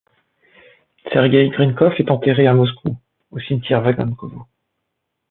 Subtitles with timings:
[1.13, 2.97] Sergueï Grinkov est enterré à Moscou,
[3.29, 4.47] au cimetière Vagankovo.